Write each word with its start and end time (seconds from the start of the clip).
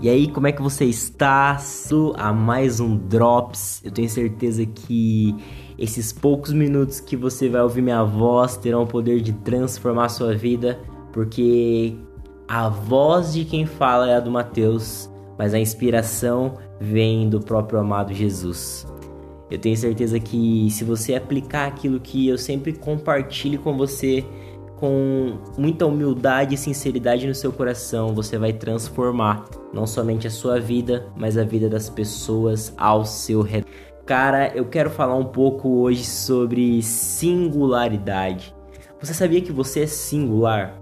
E 0.00 0.08
aí, 0.08 0.28
como 0.28 0.46
é 0.46 0.52
que 0.52 0.62
você 0.62 0.84
está? 0.84 1.58
A 2.14 2.32
mais 2.32 2.78
um 2.78 2.96
Drops. 2.96 3.82
Eu 3.84 3.90
tenho 3.90 4.08
certeza 4.08 4.64
que 4.64 5.34
esses 5.76 6.12
poucos 6.12 6.52
minutos 6.52 7.00
que 7.00 7.16
você 7.16 7.48
vai 7.48 7.62
ouvir 7.62 7.82
minha 7.82 8.04
voz 8.04 8.56
terão 8.56 8.84
o 8.84 8.86
poder 8.86 9.20
de 9.20 9.32
transformar 9.32 10.08
sua 10.08 10.36
vida, 10.36 10.78
porque 11.12 11.96
a 12.46 12.68
voz 12.68 13.32
de 13.32 13.44
quem 13.44 13.66
fala 13.66 14.08
é 14.08 14.14
a 14.14 14.20
do 14.20 14.30
Mateus, 14.30 15.10
mas 15.36 15.52
a 15.52 15.58
inspiração 15.58 16.54
vem 16.80 17.28
do 17.28 17.40
próprio 17.40 17.80
amado 17.80 18.14
Jesus. 18.14 18.86
Eu 19.50 19.58
tenho 19.58 19.76
certeza 19.76 20.20
que 20.20 20.68
se 20.70 20.84
você 20.84 21.16
aplicar 21.16 21.66
aquilo 21.66 21.98
que 21.98 22.28
eu 22.28 22.38
sempre 22.38 22.72
compartilho 22.72 23.58
com 23.58 23.76
você, 23.76 24.24
com 24.78 25.38
muita 25.56 25.86
humildade 25.86 26.54
e 26.54 26.58
sinceridade 26.58 27.26
no 27.26 27.34
seu 27.34 27.52
coração, 27.52 28.14
você 28.14 28.38
vai 28.38 28.52
transformar 28.52 29.44
não 29.72 29.86
somente 29.86 30.26
a 30.26 30.30
sua 30.30 30.60
vida, 30.60 31.06
mas 31.16 31.36
a 31.36 31.44
vida 31.44 31.68
das 31.68 31.90
pessoas 31.90 32.72
ao 32.76 33.04
seu 33.04 33.42
redor. 33.42 33.68
Cara, 34.06 34.52
eu 34.54 34.64
quero 34.64 34.88
falar 34.88 35.16
um 35.16 35.24
pouco 35.24 35.68
hoje 35.80 36.04
sobre 36.04 36.80
singularidade. 36.82 38.54
Você 39.00 39.12
sabia 39.12 39.40
que 39.40 39.52
você 39.52 39.80
é 39.80 39.86
singular? 39.86 40.80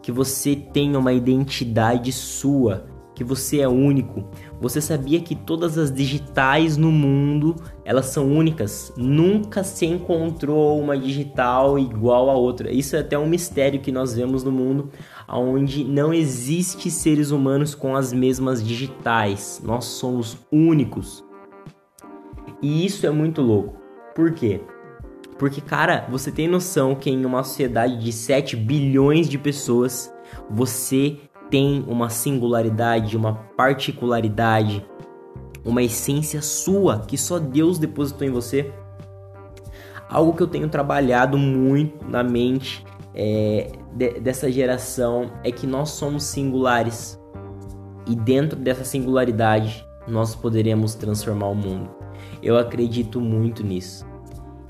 Que 0.00 0.10
você 0.10 0.56
tem 0.56 0.96
uma 0.96 1.12
identidade 1.12 2.12
sua 2.12 2.84
que 3.14 3.22
você 3.22 3.60
é 3.60 3.68
único. 3.68 4.24
Você 4.60 4.80
sabia 4.80 5.20
que 5.20 5.34
todas 5.34 5.78
as 5.78 5.92
digitais 5.92 6.76
no 6.76 6.90
mundo, 6.90 7.54
elas 7.84 8.06
são 8.06 8.26
únicas? 8.30 8.92
Nunca 8.96 9.62
se 9.62 9.86
encontrou 9.86 10.80
uma 10.80 10.98
digital 10.98 11.78
igual 11.78 12.28
a 12.28 12.34
outra. 12.34 12.72
Isso 12.72 12.96
é 12.96 13.00
até 13.00 13.18
um 13.18 13.28
mistério 13.28 13.80
que 13.80 13.92
nós 13.92 14.14
vemos 14.14 14.42
no 14.42 14.50
mundo, 14.50 14.90
onde 15.28 15.84
não 15.84 16.12
existe 16.12 16.90
seres 16.90 17.30
humanos 17.30 17.74
com 17.74 17.94
as 17.94 18.12
mesmas 18.12 18.64
digitais. 18.64 19.60
Nós 19.64 19.84
somos 19.84 20.38
únicos. 20.50 21.24
E 22.60 22.84
isso 22.84 23.06
é 23.06 23.10
muito 23.10 23.42
louco. 23.42 23.76
Por 24.14 24.32
quê? 24.32 24.60
Porque, 25.38 25.60
cara, 25.60 26.06
você 26.08 26.30
tem 26.30 26.46
noção 26.46 26.94
que 26.94 27.10
em 27.10 27.24
uma 27.24 27.42
sociedade 27.42 27.98
de 27.98 28.12
7 28.12 28.56
bilhões 28.56 29.28
de 29.28 29.36
pessoas, 29.36 30.12
você 30.48 31.18
tem 31.54 31.84
uma 31.86 32.10
singularidade, 32.10 33.16
uma 33.16 33.32
particularidade, 33.56 34.84
uma 35.64 35.84
essência 35.84 36.42
sua 36.42 37.04
que 37.06 37.16
só 37.16 37.38
Deus 37.38 37.78
depositou 37.78 38.26
em 38.26 38.30
você. 38.32 38.72
Algo 40.08 40.32
que 40.32 40.42
eu 40.42 40.48
tenho 40.48 40.68
trabalhado 40.68 41.38
muito 41.38 42.04
na 42.08 42.24
mente 42.24 42.84
é, 43.14 43.70
de, 43.94 44.18
dessa 44.18 44.50
geração 44.50 45.30
é 45.44 45.52
que 45.52 45.64
nós 45.64 45.90
somos 45.90 46.24
singulares 46.24 47.20
e 48.04 48.16
dentro 48.16 48.58
dessa 48.58 48.82
singularidade 48.82 49.86
nós 50.08 50.34
poderemos 50.34 50.96
transformar 50.96 51.50
o 51.50 51.54
mundo. 51.54 51.88
Eu 52.42 52.58
acredito 52.58 53.20
muito 53.20 53.62
nisso. 53.62 54.04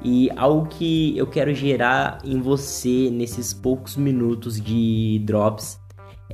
E 0.02 0.28
algo 0.36 0.66
que 0.66 1.16
eu 1.16 1.26
quero 1.26 1.54
gerar 1.54 2.18
em 2.22 2.42
você 2.42 3.08
nesses 3.10 3.54
poucos 3.54 3.96
minutos 3.96 4.60
de 4.60 5.22
drops 5.24 5.82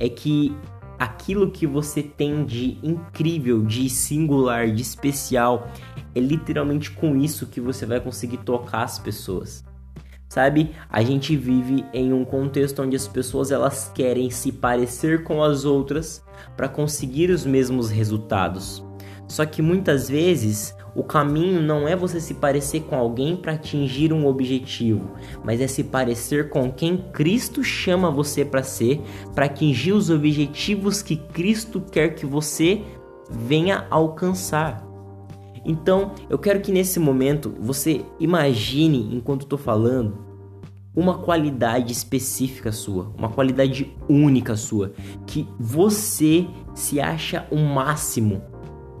é 0.01 0.09
que 0.09 0.51
aquilo 0.97 1.51
que 1.51 1.67
você 1.67 2.01
tem 2.01 2.43
de 2.43 2.79
incrível, 2.81 3.63
de 3.63 3.87
singular, 3.87 4.71
de 4.71 4.81
especial, 4.81 5.67
é 6.15 6.19
literalmente 6.19 6.89
com 6.89 7.15
isso 7.15 7.45
que 7.45 7.61
você 7.61 7.85
vai 7.85 7.99
conseguir 7.99 8.37
tocar 8.37 8.81
as 8.81 8.97
pessoas. 8.97 9.63
Sabe, 10.27 10.71
a 10.89 11.03
gente 11.03 11.35
vive 11.35 11.85
em 11.93 12.13
um 12.13 12.25
contexto 12.25 12.81
onde 12.81 12.95
as 12.95 13.07
pessoas 13.07 13.51
elas 13.51 13.91
querem 13.93 14.31
se 14.31 14.51
parecer 14.51 15.23
com 15.23 15.43
as 15.43 15.65
outras 15.65 16.23
para 16.57 16.67
conseguir 16.67 17.29
os 17.29 17.45
mesmos 17.45 17.91
resultados. 17.91 18.83
Só 19.31 19.45
que 19.45 19.61
muitas 19.61 20.09
vezes 20.09 20.75
o 20.93 21.05
caminho 21.05 21.61
não 21.61 21.87
é 21.87 21.95
você 21.95 22.19
se 22.19 22.33
parecer 22.33 22.81
com 22.81 22.97
alguém 22.97 23.37
para 23.37 23.53
atingir 23.53 24.11
um 24.11 24.27
objetivo, 24.27 25.11
mas 25.41 25.61
é 25.61 25.67
se 25.67 25.85
parecer 25.85 26.49
com 26.49 26.69
quem 26.69 26.97
Cristo 26.97 27.63
chama 27.63 28.11
você 28.11 28.43
para 28.43 28.61
ser, 28.61 28.99
para 29.33 29.45
atingir 29.45 29.93
os 29.93 30.09
objetivos 30.09 31.01
que 31.01 31.15
Cristo 31.15 31.79
quer 31.79 32.09
que 32.09 32.25
você 32.25 32.81
venha 33.29 33.87
alcançar. 33.89 34.85
Então, 35.63 36.11
eu 36.29 36.37
quero 36.37 36.59
que 36.59 36.73
nesse 36.73 36.99
momento 36.99 37.55
você 37.57 38.03
imagine, 38.19 39.15
enquanto 39.15 39.43
estou 39.43 39.57
falando, 39.57 40.25
uma 40.93 41.19
qualidade 41.19 41.93
específica 41.93 42.73
sua, 42.73 43.13
uma 43.17 43.29
qualidade 43.29 43.95
única 44.09 44.57
sua, 44.57 44.91
que 45.25 45.47
você 45.57 46.45
se 46.75 46.99
acha 46.99 47.47
o 47.49 47.55
máximo. 47.55 48.50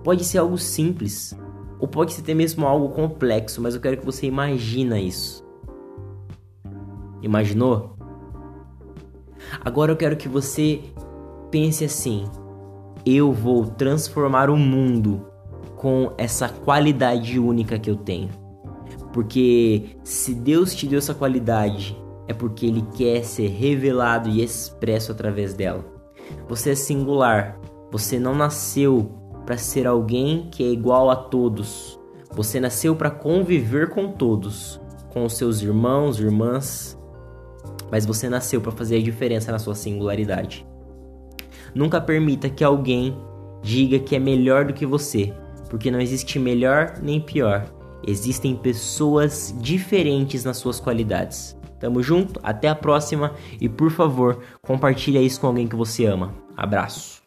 Pode 0.03 0.23
ser 0.23 0.39
algo 0.39 0.57
simples, 0.57 1.37
ou 1.79 1.87
pode 1.87 2.13
ser 2.13 2.21
até 2.21 2.33
mesmo 2.33 2.65
algo 2.65 2.89
complexo, 2.89 3.61
mas 3.61 3.75
eu 3.75 3.81
quero 3.81 3.97
que 3.97 4.05
você 4.05 4.25
imagina 4.25 4.99
isso. 4.99 5.43
Imaginou? 7.21 7.95
Agora 9.63 9.91
eu 9.91 9.97
quero 9.97 10.15
que 10.15 10.27
você 10.27 10.81
pense 11.49 11.85
assim: 11.85 12.25
eu 13.05 13.31
vou 13.31 13.65
transformar 13.65 14.49
o 14.49 14.57
mundo 14.57 15.25
com 15.75 16.13
essa 16.17 16.47
qualidade 16.47 17.39
única 17.39 17.77
que 17.77 17.89
eu 17.89 17.95
tenho. 17.95 18.29
Porque 19.11 19.97
se 20.03 20.33
Deus 20.33 20.73
te 20.73 20.87
deu 20.87 20.99
essa 20.99 21.13
qualidade, 21.13 21.97
é 22.27 22.33
porque 22.33 22.65
Ele 22.65 22.83
quer 22.95 23.23
ser 23.23 23.47
revelado 23.47 24.29
e 24.29 24.43
expresso 24.43 25.11
através 25.11 25.53
dela. 25.53 25.83
Você 26.47 26.71
é 26.71 26.75
singular. 26.75 27.59
Você 27.91 28.17
não 28.17 28.33
nasceu 28.33 29.20
para 29.51 29.57
ser 29.57 29.85
alguém 29.85 30.47
que 30.49 30.63
é 30.63 30.67
igual 30.67 31.09
a 31.09 31.15
todos. 31.17 31.99
Você 32.31 32.57
nasceu 32.57 32.95
para 32.95 33.11
conviver 33.11 33.89
com 33.89 34.09
todos, 34.09 34.79
com 35.09 35.25
os 35.25 35.35
seus 35.35 35.61
irmãos, 35.61 36.21
irmãs, 36.21 36.97
mas 37.91 38.05
você 38.05 38.29
nasceu 38.29 38.61
para 38.61 38.71
fazer 38.71 38.95
a 38.95 39.01
diferença 39.01 39.51
na 39.51 39.59
sua 39.59 39.75
singularidade. 39.75 40.65
Nunca 41.75 41.99
permita 41.99 42.49
que 42.49 42.63
alguém 42.63 43.13
diga 43.61 43.99
que 43.99 44.15
é 44.15 44.19
melhor 44.19 44.63
do 44.63 44.73
que 44.73 44.85
você, 44.85 45.33
porque 45.69 45.91
não 45.91 45.99
existe 45.99 46.39
melhor 46.39 46.93
nem 47.03 47.19
pior. 47.19 47.65
Existem 48.07 48.55
pessoas 48.55 49.53
diferentes 49.59 50.45
nas 50.45 50.55
suas 50.55 50.79
qualidades. 50.79 51.57
Tamo 51.77 52.01
junto, 52.01 52.39
até 52.41 52.69
a 52.69 52.75
próxima 52.75 53.33
e 53.59 53.67
por 53.67 53.91
favor, 53.91 54.39
compartilhe 54.61 55.19
isso 55.19 55.41
com 55.41 55.47
alguém 55.47 55.67
que 55.67 55.75
você 55.75 56.05
ama. 56.05 56.33
Abraço. 56.55 57.21